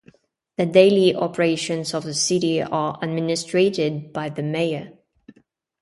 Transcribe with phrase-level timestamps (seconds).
[0.57, 4.93] The daily operations of the City are administered by the Mayor.